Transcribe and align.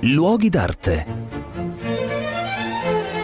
Luoghi 0.00 0.48
d'arte. 0.48 1.06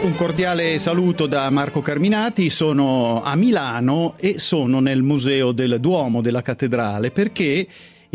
Un 0.02 0.14
cordiale 0.14 0.78
saluto 0.78 1.26
da 1.26 1.48
Marco 1.48 1.80
Carminati, 1.80 2.50
sono 2.50 3.22
a 3.22 3.34
Milano 3.34 4.14
e 4.18 4.38
sono 4.38 4.80
nel 4.80 5.02
Museo 5.02 5.52
del 5.52 5.78
Duomo 5.80 6.20
della 6.20 6.42
Cattedrale 6.42 7.10
perché 7.10 7.66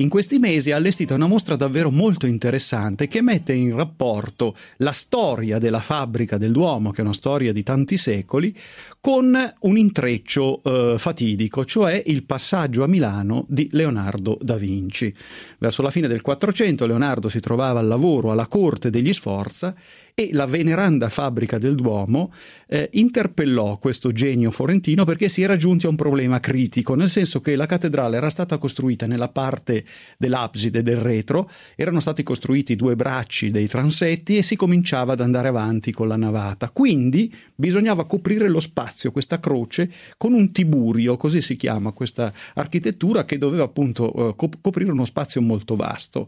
in 0.01 0.09
questi 0.09 0.39
mesi 0.39 0.71
ha 0.71 0.77
allestito 0.77 1.13
una 1.13 1.27
mostra 1.27 1.55
davvero 1.55 1.91
molto 1.91 2.25
interessante 2.25 3.07
che 3.07 3.21
mette 3.21 3.53
in 3.53 3.75
rapporto 3.75 4.55
la 4.77 4.91
storia 4.91 5.59
della 5.59 5.79
fabbrica 5.79 6.37
del 6.37 6.51
Duomo, 6.51 6.89
che 6.89 7.01
è 7.01 7.03
una 7.03 7.13
storia 7.13 7.53
di 7.53 7.61
tanti 7.61 7.97
secoli, 7.97 8.53
con 8.99 9.37
un 9.59 9.77
intreccio 9.77 10.61
eh, 10.63 10.95
fatidico, 10.97 11.65
cioè 11.65 12.01
il 12.07 12.23
passaggio 12.23 12.83
a 12.83 12.87
Milano 12.87 13.45
di 13.47 13.69
Leonardo 13.71 14.37
da 14.41 14.57
Vinci. 14.57 15.13
Verso 15.59 15.81
la 15.81 15.91
fine 15.91 16.07
del 16.07 16.21
400 16.21 16.85
Leonardo 16.85 17.29
si 17.29 17.39
trovava 17.39 17.79
al 17.79 17.87
lavoro 17.87 18.31
alla 18.31 18.47
corte 18.47 18.89
degli 18.89 19.13
Sforza 19.13 19.75
e 20.13 20.29
la 20.33 20.45
veneranda 20.45 21.09
fabbrica 21.09 21.57
del 21.57 21.75
Duomo 21.75 22.33
eh, 22.67 22.89
interpellò 22.93 23.77
questo 23.77 24.11
genio 24.11 24.51
forentino 24.51 25.05
perché 25.05 25.29
si 25.29 25.41
era 25.41 25.55
giunti 25.55 25.85
a 25.85 25.89
un 25.89 25.95
problema 25.95 26.39
critico, 26.39 26.95
nel 26.95 27.09
senso 27.09 27.39
che 27.39 27.55
la 27.55 27.65
cattedrale 27.65 28.17
era 28.17 28.29
stata 28.29 28.57
costruita 28.57 29.05
nella 29.05 29.29
parte 29.29 29.83
dell'abside 30.17 30.81
del 30.83 30.97
retro, 30.97 31.49
erano 31.75 31.99
stati 31.99 32.23
costruiti 32.23 32.75
due 32.75 32.95
bracci 32.95 33.51
dei 33.51 33.67
transetti 33.67 34.37
e 34.37 34.43
si 34.43 34.55
cominciava 34.55 35.13
ad 35.13 35.21
andare 35.21 35.47
avanti 35.47 35.91
con 35.91 36.07
la 36.07 36.17
navata. 36.17 36.69
Quindi 36.69 37.33
bisognava 37.55 38.05
coprire 38.05 38.47
lo 38.47 38.59
spazio, 38.59 39.11
questa 39.11 39.39
croce, 39.39 39.89
con 40.17 40.33
un 40.33 40.51
tiburio, 40.51 41.17
così 41.17 41.41
si 41.41 41.55
chiama 41.55 41.91
questa 41.91 42.31
architettura 42.55 43.25
che 43.25 43.37
doveva 43.37 43.63
appunto 43.63 44.35
eh, 44.37 44.49
coprire 44.61 44.91
uno 44.91 45.05
spazio 45.05 45.41
molto 45.41 45.75
vasto 45.75 46.27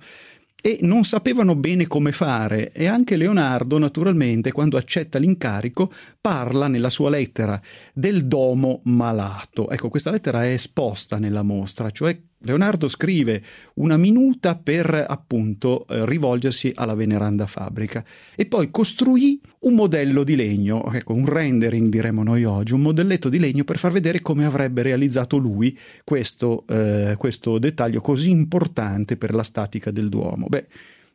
e 0.65 0.79
non 0.81 1.03
sapevano 1.03 1.57
bene 1.57 1.87
come 1.87 2.13
fare 2.13 2.71
e 2.71 2.85
anche 2.85 3.17
Leonardo 3.17 3.77
naturalmente 3.77 4.53
quando 4.53 4.77
accetta 4.77 5.19
l'incarico 5.19 5.91
parla 6.21 6.69
nella 6.69 6.89
sua 6.89 7.09
lettera 7.09 7.61
del 7.93 8.27
domo 8.27 8.79
malato. 8.85 9.69
Ecco, 9.69 9.89
questa 9.89 10.09
lettera 10.09 10.45
è 10.45 10.53
esposta 10.53 11.19
nella 11.19 11.43
mostra, 11.43 11.91
cioè 11.91 12.17
Leonardo 12.43 12.87
scrive 12.87 13.41
una 13.75 13.97
minuta 13.97 14.55
per 14.55 15.05
appunto 15.07 15.85
eh, 15.87 16.05
rivolgersi 16.05 16.71
alla 16.75 16.93
veneranda 16.93 17.47
fabbrica 17.47 18.03
e 18.35 18.45
poi 18.45 18.69
costruì 18.69 19.39
un 19.59 19.75
modello 19.75 20.23
di 20.23 20.35
legno, 20.35 20.91
ecco, 20.91 21.13
un 21.13 21.25
rendering 21.25 21.89
diremmo 21.89 22.23
noi 22.23 22.43
oggi, 22.43 22.73
un 22.73 22.81
modelletto 22.81 23.29
di 23.29 23.39
legno 23.39 23.63
per 23.63 23.77
far 23.77 23.91
vedere 23.91 24.21
come 24.21 24.45
avrebbe 24.45 24.81
realizzato 24.81 25.37
lui 25.37 25.77
questo, 26.03 26.65
eh, 26.67 27.15
questo 27.17 27.59
dettaglio 27.59 28.01
così 28.01 28.29
importante 28.29 29.17
per 29.17 29.33
la 29.33 29.43
statica 29.43 29.91
del 29.91 30.09
Duomo. 30.09 30.47
Beh, 30.47 30.67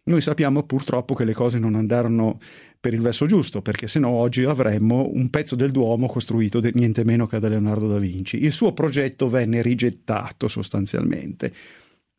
noi 0.08 0.20
sappiamo 0.20 0.62
purtroppo 0.62 1.14
che 1.14 1.24
le 1.24 1.34
cose 1.34 1.58
non 1.58 1.74
andarono 1.74 2.38
per 2.80 2.94
il 2.94 3.00
verso 3.00 3.26
giusto, 3.26 3.62
perché 3.62 3.86
se 3.88 3.98
no 3.98 4.08
oggi 4.08 4.44
avremmo 4.44 5.10
un 5.12 5.30
pezzo 5.30 5.54
del 5.54 5.70
Duomo 5.70 6.06
costruito 6.06 6.60
de- 6.60 6.72
niente 6.74 7.04
meno 7.04 7.26
che 7.26 7.38
da 7.38 7.48
Leonardo 7.48 7.86
da 7.88 7.98
Vinci. 7.98 8.42
Il 8.42 8.52
suo 8.52 8.72
progetto 8.72 9.28
venne 9.28 9.62
rigettato 9.62 10.48
sostanzialmente. 10.48 11.52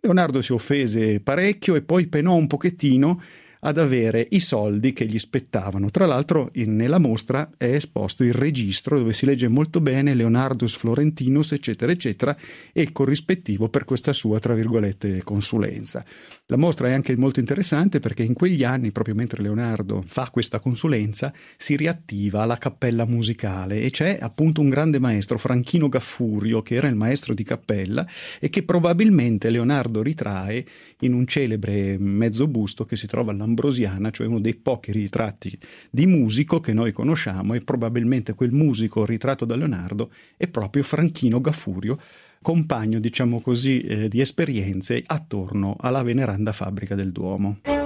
Leonardo 0.02 0.42
si 0.42 0.54
offese 0.54 1.20
parecchio 1.20 1.76
e 1.76 1.82
poi 1.82 2.08
penò 2.08 2.36
un 2.36 2.48
pochettino 2.48 3.22
ad 3.62 3.78
avere 3.78 4.26
i 4.32 4.40
soldi 4.40 4.94
che 4.94 5.06
gli 5.06 5.20
spettavano. 5.20 5.90
Tra 5.90 6.06
l'altro 6.06 6.50
in, 6.54 6.76
nella 6.76 7.00
mostra 7.00 7.50
è 7.58 7.66
esposto 7.66 8.24
il 8.24 8.34
registro 8.34 8.98
dove 8.98 9.14
si 9.14 9.26
legge 9.26 9.48
molto 9.48 9.82
bene 9.82 10.14
Leonardus 10.14 10.76
Florentinus 10.76 11.52
eccetera 11.52 11.92
eccetera 11.92 12.36
e 12.72 12.82
il 12.82 12.92
corrispettivo 12.92 13.70
per 13.70 13.86
questa 13.86 14.14
sua 14.14 14.40
tra 14.40 14.54
virgolette 14.54 15.24
consulenza. 15.24 16.06
La 16.46 16.58
mostra 16.58 16.88
è 16.88 16.94
anche 16.94 17.16
molto 17.18 17.40
interessante 17.40 18.00
perché 18.00 18.24
in 18.24 18.34
quegli 18.34 18.64
anni, 18.64 18.92
proprio 18.92 19.16
mentre 19.16 19.42
Leonardo 19.42 20.04
fa 20.08 20.30
questa 20.32 20.60
consulenza, 20.60 21.34
si 21.58 21.76
riattiva 21.76 22.46
la 22.46 22.58
cappella 22.58 23.06
musicale 23.06 23.82
e 23.82 23.90
c'è 23.92 24.18
appunto 24.20 24.62
un 24.62 24.70
grande 24.70 25.00
maestro, 25.00 25.38
Franchino 25.38 25.90
Gaffurio, 25.90 26.62
che 26.62 26.76
era 26.76 26.88
il 26.88 26.96
maestro 26.96 27.34
di 27.34 27.44
cappella 27.44 28.08
e 28.40 28.50
che 28.50 28.64
probabilmente 28.64 29.50
Leonardo 29.50 30.02
ritrae 30.02 30.66
in 31.02 31.14
un 31.14 31.28
celebre 31.28 31.98
mezzo 32.00 32.48
busto 32.48 32.86
che 32.86 32.96
si 32.96 33.06
trova 33.06 33.32
alla 33.32 33.49
Ambrosiana, 33.50 34.12
cioè 34.12 34.28
uno 34.28 34.40
dei 34.40 34.56
pochi 34.56 34.92
ritratti 34.92 35.58
di 35.90 36.06
musico 36.06 36.60
che 36.60 36.74
noi 36.74 36.92
conosciamo 36.94 37.54
e 37.54 37.62
probabilmente 37.62 38.34
quel 38.34 38.52
musico 38.52 39.06
ritratto 39.06 39.46
da 39.46 39.56
Leonardo 39.56 40.10
è 40.38 40.48
proprio 40.48 40.84
Franchino 40.84 41.42
Gaffurio, 41.42 42.00
compagno, 42.42 43.00
diciamo 43.00 43.42
così, 43.42 43.82
eh, 43.82 44.08
di 44.08 44.22
esperienze 44.22 45.04
attorno 45.06 45.76
alla 45.80 46.04
veneranda 46.04 46.54
fabbrica 46.54 46.96
del 46.96 47.12
Duomo. 47.12 47.79